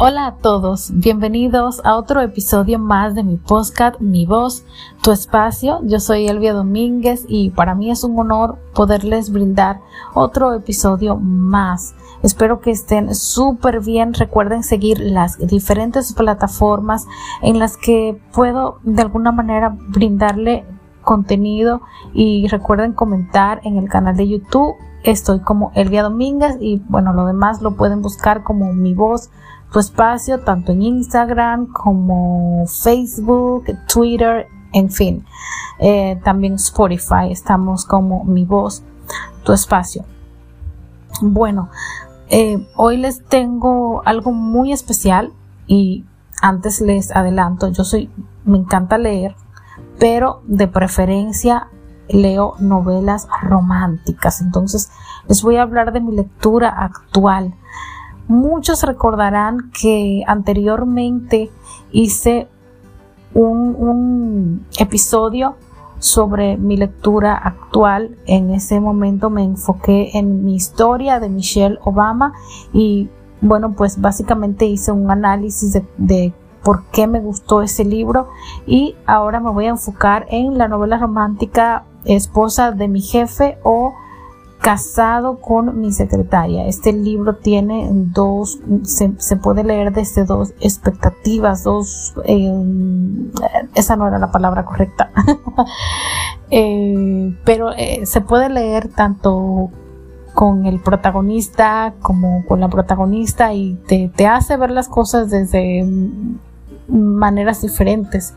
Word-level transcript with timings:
Hola 0.00 0.28
a 0.28 0.36
todos, 0.36 0.92
bienvenidos 0.94 1.80
a 1.84 1.96
otro 1.96 2.20
episodio 2.20 2.78
más 2.78 3.16
de 3.16 3.24
mi 3.24 3.36
podcast 3.36 4.00
Mi 4.00 4.26
voz, 4.26 4.64
tu 5.02 5.10
espacio. 5.10 5.80
Yo 5.82 5.98
soy 5.98 6.28
Elvia 6.28 6.52
Domínguez 6.52 7.24
y 7.26 7.50
para 7.50 7.74
mí 7.74 7.90
es 7.90 8.04
un 8.04 8.16
honor 8.16 8.58
poderles 8.76 9.32
brindar 9.32 9.80
otro 10.14 10.54
episodio 10.54 11.16
más. 11.16 11.96
Espero 12.22 12.60
que 12.60 12.70
estén 12.70 13.12
súper 13.12 13.80
bien. 13.80 14.14
Recuerden 14.14 14.62
seguir 14.62 15.00
las 15.00 15.36
diferentes 15.36 16.12
plataformas 16.12 17.08
en 17.42 17.58
las 17.58 17.76
que 17.76 18.20
puedo 18.32 18.78
de 18.84 19.02
alguna 19.02 19.32
manera 19.32 19.76
brindarle 19.88 20.64
contenido 21.02 21.80
y 22.14 22.46
recuerden 22.46 22.92
comentar 22.92 23.60
en 23.64 23.78
el 23.78 23.88
canal 23.88 24.16
de 24.16 24.28
YouTube. 24.28 24.76
Estoy 25.02 25.40
como 25.40 25.72
Elvia 25.74 26.04
Domínguez 26.04 26.56
y 26.60 26.80
bueno, 26.88 27.12
lo 27.12 27.26
demás 27.26 27.62
lo 27.62 27.74
pueden 27.74 28.00
buscar 28.00 28.44
como 28.44 28.72
mi 28.72 28.94
voz 28.94 29.30
tu 29.72 29.78
espacio 29.78 30.40
tanto 30.40 30.72
en 30.72 30.82
Instagram 30.82 31.66
como 31.66 32.66
Facebook, 32.66 33.64
Twitter, 33.92 34.46
en 34.72 34.90
fin. 34.90 35.24
Eh, 35.78 36.20
también 36.24 36.54
Spotify, 36.54 37.30
estamos 37.30 37.84
como 37.84 38.24
mi 38.24 38.44
voz, 38.44 38.82
tu 39.44 39.52
espacio. 39.52 40.04
Bueno, 41.20 41.70
eh, 42.30 42.66
hoy 42.76 42.96
les 42.96 43.24
tengo 43.24 44.02
algo 44.04 44.32
muy 44.32 44.72
especial 44.72 45.32
y 45.66 46.04
antes 46.40 46.80
les 46.80 47.14
adelanto, 47.14 47.68
yo 47.68 47.84
soy, 47.84 48.10
me 48.44 48.58
encanta 48.58 48.98
leer, 48.98 49.34
pero 49.98 50.42
de 50.46 50.68
preferencia 50.68 51.68
leo 52.08 52.54
novelas 52.58 53.28
románticas. 53.42 54.40
Entonces 54.40 54.90
les 55.28 55.42
voy 55.42 55.56
a 55.56 55.62
hablar 55.62 55.92
de 55.92 56.00
mi 56.00 56.14
lectura 56.14 56.68
actual 56.68 57.54
Muchos 58.28 58.82
recordarán 58.82 59.70
que 59.80 60.22
anteriormente 60.26 61.50
hice 61.90 62.46
un, 63.32 64.66
episodio 64.78 65.56
sobre 65.98 66.58
mi 66.58 66.76
lectura 66.76 67.34
actual. 67.34 68.16
En 68.26 68.50
ese 68.50 68.80
momento 68.80 69.30
me 69.30 69.42
enfoqué 69.42 70.10
en 70.12 70.44
mi 70.44 70.54
historia 70.54 71.20
de 71.20 71.30
Michelle 71.30 71.78
Obama 71.84 72.34
y 72.72 73.08
bueno, 73.40 73.72
pues 73.74 74.00
básicamente 74.00 74.66
hice 74.66 74.92
un 74.92 75.10
análisis 75.10 75.72
de, 75.72 75.84
de, 75.96 76.34
por 76.62 76.84
qué 76.92 77.06
me 77.06 77.20
gustó 77.20 77.62
ese 77.62 77.84
libro 77.84 78.28
y 78.66 78.94
ahora 79.06 79.40
me 79.40 79.50
voy 79.50 79.66
a 79.66 79.70
enfocar 79.70 80.26
en 80.28 80.58
la 80.58 80.68
novela 80.68 80.98
romántica 80.98 81.84
Esposa 82.04 82.72
de 82.72 82.88
mi 82.88 83.00
jefe 83.00 83.58
o 83.62 83.94
Casado 84.60 85.40
con 85.40 85.80
mi 85.80 85.92
secretaria. 85.92 86.66
Este 86.66 86.92
libro 86.92 87.36
tiene 87.36 87.88
dos, 87.92 88.58
se, 88.82 89.36
puede 89.36 89.62
leer 89.62 89.92
desde 89.92 90.24
dos 90.24 90.52
expectativas, 90.60 91.62
dos, 91.62 92.14
eh, 92.24 92.52
esa 93.74 93.94
no 93.94 94.08
era 94.08 94.18
la 94.18 94.32
palabra 94.32 94.64
correcta, 94.64 95.10
eh, 96.50 97.36
pero 97.44 97.70
eh, 97.72 98.04
se 98.04 98.20
puede 98.20 98.48
leer 98.48 98.88
tanto 98.88 99.70
con 100.34 100.66
el 100.66 100.80
protagonista 100.80 101.94
como 102.02 102.44
con 102.44 102.58
la 102.58 102.68
protagonista 102.68 103.54
y 103.54 103.74
te, 103.86 104.10
te 104.14 104.26
hace 104.26 104.56
ver 104.56 104.72
las 104.72 104.88
cosas 104.88 105.30
desde 105.30 105.86
maneras 106.88 107.62
diferentes. 107.62 108.34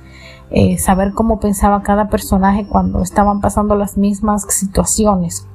saber 0.78 1.14
cómo 1.14 1.40
pensaba 1.40 1.82
cada 1.82 2.10
personaje 2.10 2.68
cuando 2.68 3.02
estaban 3.02 3.42
pasando 3.42 3.76
las 3.76 3.98
mismas 3.98 4.44
situaciones. 4.50 5.48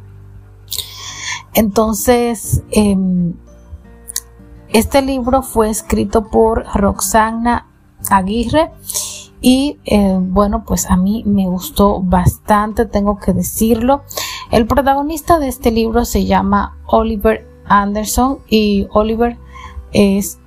Entonces, 1.56 2.62
em, 2.70 3.32
este 4.68 5.00
libro 5.00 5.42
fue 5.42 5.70
escrito 5.70 6.28
por 6.28 6.66
Roxana 6.74 7.66
Aguirre 8.10 8.70
y 9.40 9.78
eh, 9.86 10.18
bueno, 10.20 10.64
pues 10.66 10.84
a 10.90 10.96
mí 10.96 11.22
me 11.24 11.48
gustó 11.48 12.02
bastante, 12.02 12.84
tengo 12.84 13.18
que 13.18 13.32
decirlo. 13.32 14.02
El 14.50 14.66
protagonista 14.66 15.38
de 15.38 15.48
este 15.48 15.70
libro 15.70 16.04
se 16.04 16.26
llama 16.26 16.76
Oliver 16.88 17.48
Anderson 17.64 18.40
y 18.50 18.86
Oliver 18.90 19.38
es 19.92 20.38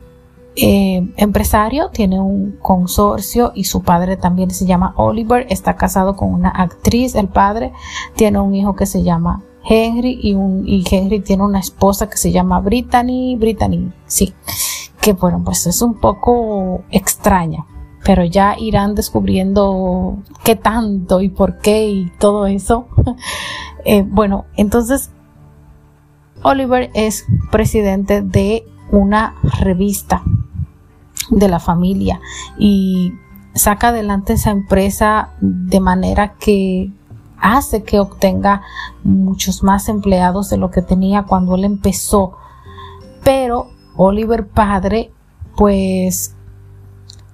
eh, 0.58 1.12
empresario, 1.18 1.90
tiene 1.90 2.22
un 2.22 2.60
consorcio 2.62 3.52
y 3.56 3.64
su 3.64 3.82
padre 3.82 4.16
también 4.16 4.52
se 4.52 4.68
llama 4.68 4.94
Oliver, 4.96 5.48
está 5.50 5.76
casado 5.76 6.16
con 6.16 6.32
una 6.32 6.50
actriz, 6.50 7.16
el 7.16 7.30
padre 7.30 7.74
tiene 8.16 8.40
un 8.40 8.54
hijo 8.54 8.76
que 8.76 8.86
se 8.86 9.02
llama 9.02 9.44
Henry 9.70 10.20
y, 10.22 10.34
un, 10.34 10.68
y 10.68 10.84
Henry 10.90 11.20
tiene 11.20 11.44
una 11.44 11.60
esposa 11.60 12.10
que 12.10 12.18
se 12.18 12.32
llama 12.32 12.60
Brittany, 12.60 13.36
Brittany, 13.38 13.94
sí, 14.08 14.34
que 15.00 15.14
bueno, 15.14 15.44
pues 15.46 15.68
es 15.68 15.84
un 15.84 15.94
poco 16.00 16.84
extraña, 16.90 17.66
pero 18.04 18.26
ya 18.26 18.56
irán 18.58 18.96
descubriendo 18.96 20.18
qué 20.44 20.56
tanto 20.56 21.22
y 21.22 21.30
por 21.30 21.60
qué 21.60 21.88
y 21.88 22.12
todo 22.20 22.48
eso. 22.48 22.88
Eh, 23.86 24.04
bueno, 24.06 24.44
entonces 24.58 25.10
Oliver 26.44 26.92
es 26.94 27.26
presidente 27.50 28.22
de 28.22 28.66
una 28.92 29.36
revista 29.62 30.22
de 31.30 31.48
la 31.48 31.62
familia 31.62 32.20
y 32.58 33.14
saca 33.56 33.88
adelante 33.88 34.34
esa 34.34 34.52
empresa 34.52 35.30
de 35.40 35.80
manera 35.80 36.34
que 36.34 36.92
hace 37.42 37.84
que 37.84 38.00
obtenga 38.00 38.62
muchos 39.04 39.64
más 39.64 39.90
empleados 39.90 40.50
de 40.50 40.58
lo 40.58 40.72
que 40.72 40.82
tenía 40.82 41.24
cuando 41.24 41.56
él 41.56 41.64
empezó. 41.64 42.38
Pero 43.24 43.70
Oliver 43.96 44.48
padre, 44.48 45.12
pues, 45.56 46.36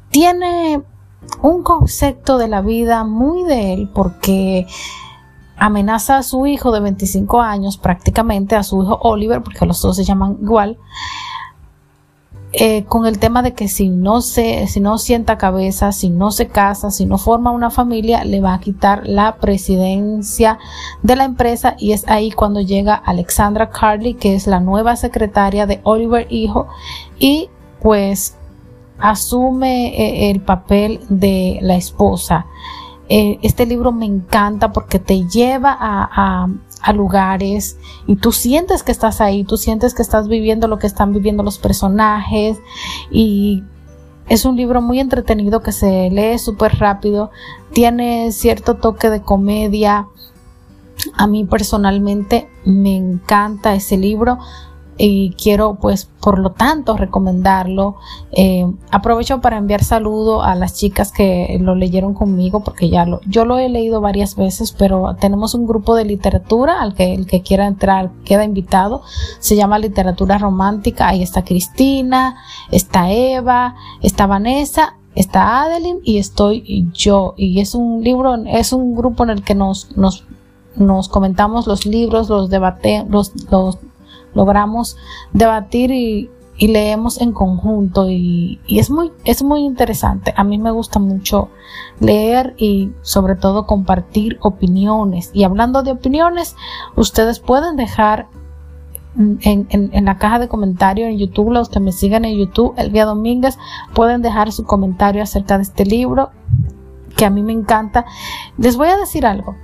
tiene 0.09 0.81
un 1.41 1.63
concepto 1.63 2.37
de 2.37 2.47
la 2.47 2.61
vida 2.61 3.03
muy 3.03 3.43
de 3.43 3.73
él 3.73 3.89
porque 3.93 4.67
amenaza 5.57 6.17
a 6.17 6.23
su 6.23 6.45
hijo 6.47 6.71
de 6.71 6.79
25 6.79 7.41
años, 7.41 7.77
prácticamente 7.77 8.55
a 8.55 8.63
su 8.63 8.83
hijo 8.83 8.99
Oliver, 9.01 9.41
porque 9.41 9.65
los 9.65 9.81
dos 9.81 9.95
se 9.95 10.03
llaman 10.03 10.37
igual, 10.41 10.77
eh, 12.57 12.85
con 12.85 13.05
el 13.05 13.19
tema 13.19 13.41
de 13.41 13.53
que 13.53 13.67
si 13.67 13.89
no 13.89 14.21
se, 14.21 14.67
si 14.67 14.79
no 14.79 14.97
sienta 14.97 15.37
cabeza, 15.37 15.91
si 15.91 16.09
no 16.09 16.31
se 16.31 16.47
casa, 16.47 16.91
si 16.91 17.05
no 17.05 17.17
forma 17.17 17.51
una 17.51 17.69
familia, 17.69 18.23
le 18.23 18.39
va 18.39 18.53
a 18.53 18.59
quitar 18.59 19.05
la 19.05 19.35
presidencia 19.35 20.57
de 21.03 21.15
la 21.15 21.25
empresa 21.25 21.75
y 21.77 21.91
es 21.91 22.07
ahí 22.07 22.31
cuando 22.31 22.61
llega 22.61 22.95
Alexandra 22.95 23.69
Carly, 23.69 24.13
que 24.13 24.35
es 24.35 24.47
la 24.47 24.59
nueva 24.59 24.95
secretaria 24.95 25.65
de 25.65 25.81
Oliver 25.83 26.27
Hijo 26.29 26.67
y 27.19 27.49
pues 27.81 28.35
asume 28.99 29.87
eh, 29.87 30.31
el 30.31 30.41
papel 30.41 31.01
de 31.09 31.59
la 31.61 31.75
esposa. 31.75 32.45
Eh, 33.09 33.37
este 33.43 33.65
libro 33.65 33.91
me 33.91 34.05
encanta 34.05 34.71
porque 34.71 34.99
te 34.99 35.27
lleva 35.27 35.75
a, 35.79 36.09
a 36.15 36.47
lugares 36.93 37.77
y 38.07 38.15
tú 38.17 38.31
sientes 38.31 38.83
que 38.83 38.91
estás 38.91 39.21
ahí, 39.21 39.43
tú 39.43 39.57
sientes 39.57 39.93
que 39.93 40.01
estás 40.01 40.27
viviendo 40.27 40.67
lo 40.67 40.79
que 40.79 40.87
están 40.87 41.13
viviendo 41.13 41.43
los 41.43 41.57
personajes 41.57 42.57
y 43.11 43.63
es 44.27 44.45
un 44.45 44.55
libro 44.55 44.81
muy 44.81 44.99
entretenido 44.99 45.61
que 45.61 45.71
se 45.71 46.09
lee 46.09 46.39
súper 46.39 46.79
rápido, 46.79 47.31
tiene 47.73 48.31
cierto 48.31 48.75
toque 48.75 49.09
de 49.09 49.21
comedia. 49.21 50.07
A 51.13 51.27
mí 51.27 51.45
personalmente 51.45 52.49
me 52.65 52.95
encanta 52.95 53.75
ese 53.75 53.97
libro 53.97 54.39
y 54.97 55.31
quiero 55.31 55.75
pues 55.75 56.09
por 56.21 56.39
lo 56.39 56.51
tanto 56.51 56.95
recomendarlo. 56.95 57.95
Eh, 58.31 58.65
aprovecho 58.91 59.41
para 59.41 59.57
enviar 59.57 59.83
saludo 59.83 60.41
a 60.41 60.55
las 60.55 60.73
chicas 60.73 61.11
que 61.11 61.57
lo 61.61 61.75
leyeron 61.75 62.13
conmigo 62.13 62.63
porque 62.63 62.89
ya 62.89 63.05
lo 63.05 63.21
yo 63.27 63.45
lo 63.45 63.59
he 63.59 63.69
leído 63.69 64.01
varias 64.01 64.35
veces 64.35 64.71
pero 64.71 65.15
tenemos 65.19 65.53
un 65.53 65.67
grupo 65.67 65.95
de 65.95 66.05
literatura 66.05 66.81
al 66.81 66.93
que 66.93 67.13
el 67.13 67.27
que 67.27 67.41
quiera 67.41 67.67
entrar 67.67 68.11
queda 68.23 68.43
invitado. 68.43 69.01
Se 69.39 69.55
llama 69.55 69.79
literatura 69.79 70.37
romántica. 70.37 71.09
Ahí 71.09 71.21
está 71.21 71.43
Cristina 71.43 72.37
está 72.71 73.11
Eva 73.11 73.75
está 74.01 74.27
Vanessa 74.27 74.97
está 75.15 75.63
Adeline 75.63 75.99
y 76.03 76.17
estoy 76.17 76.89
yo. 76.93 77.33
Y 77.37 77.59
es 77.59 77.75
un 77.75 78.03
libro 78.03 78.35
es 78.45 78.73
un 78.73 78.95
grupo 78.95 79.23
en 79.23 79.29
el 79.31 79.43
que 79.43 79.55
nos 79.55 79.95
nos 79.97 80.25
nos 80.75 81.07
comentamos 81.07 81.67
los 81.67 81.85
libros, 81.85 82.27
los 82.27 82.49
debate, 82.49 83.05
los, 83.09 83.31
los 83.49 83.77
logramos 84.35 84.97
debatir 85.33 85.91
y, 85.91 86.29
leemos 86.57 87.19
en 87.19 87.33
conjunto 87.33 88.09
y, 88.09 88.61
es 88.69 88.89
muy 88.89 89.11
es 89.25 89.43
muy 89.43 89.65
interesante 89.65 90.33
a 90.37 90.45
mí 90.45 90.57
me 90.57 90.71
gusta 90.71 90.99
mucho 90.99 91.49
leer 91.99 92.53
y 92.57 92.91
sobre 93.01 93.35
todo 93.35 93.65
compartir 93.65 94.37
opiniones 94.41 95.31
y 95.33 95.43
hablando 95.43 95.83
de 95.83 95.91
opiniones 95.91 96.55
ustedes 96.95 97.41
pueden 97.41 97.75
dejar 97.75 98.27
en, 99.17 99.67
en, 99.69 100.05
la 100.05 100.17
caja 100.17 100.39
de 100.39 100.47
comentarios 100.47 101.09
en 101.09 101.17
YouTube, 101.17 101.51
los 101.51 101.69
que 101.69 101.79
me 101.79 101.93
sigan 101.93 102.25
en 102.25 102.37
YouTube, 102.37 102.73
el 102.77 102.91
día 102.91 103.05
Domínguez, 103.05 103.57
pueden 103.93 104.21
dejar 104.21 104.51
su 104.51 104.65
comentario 104.65 105.23
acerca 105.23 105.57
de 105.57 105.63
este 105.63 105.85
libro 105.85 106.31
que 107.15 107.25
a 107.25 107.29
mí 107.29 107.41
me 107.41 107.53
encanta. 107.53 108.05
Les 108.57 108.75
voy 108.75 108.89
a 108.89 108.97
decir 108.97 109.25
algo. 109.25 109.55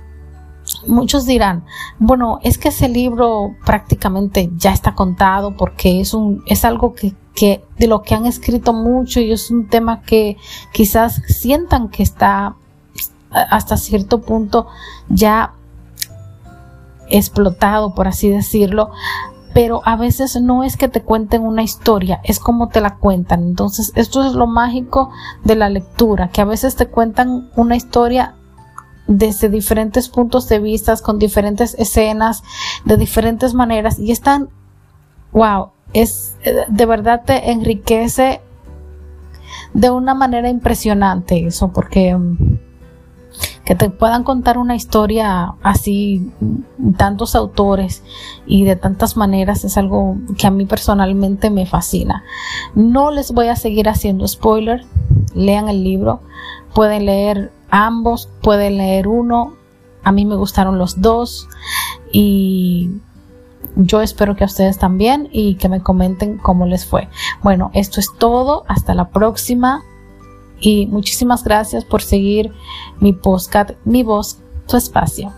Muchos 0.86 1.26
dirán, 1.26 1.64
bueno, 1.98 2.38
es 2.42 2.58
que 2.58 2.68
ese 2.68 2.88
libro 2.88 3.54
prácticamente 3.64 4.50
ya 4.56 4.72
está 4.72 4.94
contado 4.94 5.56
porque 5.56 6.00
es 6.00 6.14
un, 6.14 6.42
es 6.46 6.64
algo 6.64 6.94
que 6.94 7.14
que 7.34 7.64
de 7.78 7.86
lo 7.86 8.02
que 8.02 8.14
han 8.14 8.26
escrito 8.26 8.72
mucho 8.72 9.20
y 9.20 9.32
es 9.32 9.50
un 9.50 9.68
tema 9.68 10.02
que 10.02 10.36
quizás 10.72 11.22
sientan 11.28 11.88
que 11.88 12.02
está 12.02 12.56
hasta 13.30 13.76
cierto 13.76 14.20
punto 14.20 14.66
ya 15.08 15.54
explotado, 17.08 17.94
por 17.94 18.08
así 18.08 18.28
decirlo, 18.28 18.90
pero 19.54 19.82
a 19.84 19.96
veces 19.96 20.40
no 20.40 20.64
es 20.64 20.76
que 20.76 20.88
te 20.88 21.02
cuenten 21.02 21.42
una 21.42 21.62
historia, 21.62 22.20
es 22.24 22.38
como 22.38 22.68
te 22.68 22.80
la 22.80 22.96
cuentan. 22.96 23.42
Entonces, 23.42 23.92
esto 23.96 24.24
es 24.26 24.32
lo 24.32 24.46
mágico 24.46 25.10
de 25.44 25.56
la 25.56 25.68
lectura, 25.68 26.28
que 26.28 26.40
a 26.40 26.46
veces 26.46 26.76
te 26.76 26.86
cuentan 26.86 27.50
una 27.56 27.76
historia 27.76 28.34
desde 29.06 29.48
diferentes 29.48 30.08
puntos 30.08 30.48
de 30.48 30.58
vista, 30.58 30.96
con 30.96 31.18
diferentes 31.18 31.74
escenas, 31.78 32.42
de 32.84 32.96
diferentes 32.96 33.54
maneras, 33.54 33.98
y 33.98 34.12
están, 34.12 34.48
wow, 35.32 35.70
es, 35.92 36.36
de 36.68 36.86
verdad 36.86 37.22
te 37.24 37.50
enriquece 37.50 38.40
de 39.74 39.90
una 39.90 40.14
manera 40.14 40.48
impresionante 40.48 41.46
eso, 41.46 41.72
porque 41.72 42.16
que 43.64 43.74
te 43.74 43.90
puedan 43.90 44.24
contar 44.24 44.58
una 44.58 44.74
historia 44.74 45.54
así, 45.62 46.32
tantos 46.96 47.34
autores 47.36 48.02
y 48.46 48.64
de 48.64 48.76
tantas 48.76 49.16
maneras, 49.16 49.64
es 49.64 49.76
algo 49.78 50.16
que 50.36 50.46
a 50.46 50.50
mí 50.50 50.66
personalmente 50.66 51.48
me 51.48 51.64
fascina. 51.64 52.24
No 52.74 53.10
les 53.10 53.32
voy 53.32 53.48
a 53.48 53.56
seguir 53.56 53.88
haciendo 53.88 54.26
spoiler, 54.26 54.84
lean 55.34 55.68
el 55.68 55.84
libro, 55.84 56.20
pueden 56.74 57.06
leer 57.06 57.52
ambos, 57.72 58.28
pueden 58.42 58.76
leer 58.76 59.08
uno, 59.08 59.54
a 60.04 60.12
mí 60.12 60.24
me 60.24 60.36
gustaron 60.36 60.78
los 60.78 61.00
dos 61.00 61.48
y 62.12 62.90
yo 63.76 64.02
espero 64.02 64.36
que 64.36 64.44
a 64.44 64.46
ustedes 64.46 64.78
también 64.78 65.28
y 65.32 65.54
que 65.54 65.68
me 65.68 65.80
comenten 65.80 66.38
cómo 66.38 66.66
les 66.66 66.84
fue. 66.86 67.08
Bueno, 67.42 67.70
esto 67.74 68.00
es 68.00 68.08
todo. 68.18 68.64
Hasta 68.68 68.94
la 68.94 69.08
próxima 69.08 69.82
y 70.60 70.86
muchísimas 70.86 71.42
gracias 71.42 71.84
por 71.84 72.02
seguir 72.02 72.52
mi 73.00 73.12
podcast, 73.12 73.70
mi 73.84 74.02
voz, 74.02 74.38
tu 74.68 74.76
espacio. 74.76 75.32